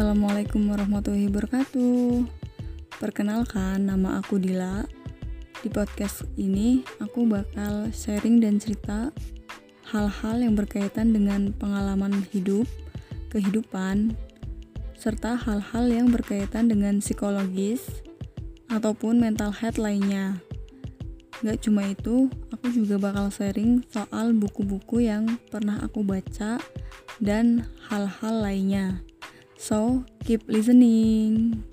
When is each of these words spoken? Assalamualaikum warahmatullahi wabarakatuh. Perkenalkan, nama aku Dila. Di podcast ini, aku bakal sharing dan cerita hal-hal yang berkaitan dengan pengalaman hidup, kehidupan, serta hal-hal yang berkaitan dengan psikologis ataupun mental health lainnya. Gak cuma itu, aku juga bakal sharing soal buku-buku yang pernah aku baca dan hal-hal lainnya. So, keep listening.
Assalamualaikum 0.00 0.72
warahmatullahi 0.72 1.28
wabarakatuh. 1.28 2.24
Perkenalkan, 3.04 3.84
nama 3.84 4.24
aku 4.24 4.40
Dila. 4.40 4.88
Di 5.60 5.68
podcast 5.68 6.24
ini, 6.40 6.80
aku 7.04 7.28
bakal 7.28 7.92
sharing 7.92 8.40
dan 8.40 8.56
cerita 8.56 9.12
hal-hal 9.92 10.40
yang 10.40 10.56
berkaitan 10.56 11.12
dengan 11.12 11.52
pengalaman 11.52 12.24
hidup, 12.32 12.64
kehidupan, 13.28 14.16
serta 14.96 15.36
hal-hal 15.36 15.92
yang 15.92 16.08
berkaitan 16.08 16.72
dengan 16.72 17.04
psikologis 17.04 18.00
ataupun 18.72 19.20
mental 19.20 19.52
health 19.52 19.76
lainnya. 19.76 20.40
Gak 21.44 21.68
cuma 21.68 21.84
itu, 21.84 22.32
aku 22.48 22.72
juga 22.72 22.96
bakal 22.96 23.28
sharing 23.28 23.84
soal 23.92 24.32
buku-buku 24.32 25.04
yang 25.04 25.36
pernah 25.52 25.76
aku 25.84 26.00
baca 26.00 26.56
dan 27.20 27.68
hal-hal 27.92 28.40
lainnya. 28.40 29.04
So, 29.60 30.04
keep 30.24 30.48
listening. 30.48 31.69